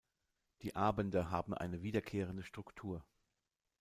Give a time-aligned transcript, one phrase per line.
[0.63, 3.05] Die Abende haben eine wiederkehrende Struktur.